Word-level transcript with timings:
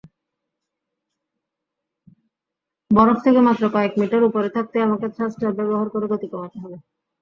বরফ 2.91 3.17
থেকে 3.25 3.39
মাত্র 3.47 3.63
কয়েক 3.69 3.93
মিটার 3.99 4.21
ওপরে 4.25 4.49
থাকতেই 4.55 4.85
আমাকে 4.87 5.05
থ্রাস্টার 5.15 5.51
ব্যবহার 5.57 5.87
করে 5.93 6.05
গতি 6.11 6.27
কমাতে 6.31 6.57
হবে। 6.63 6.77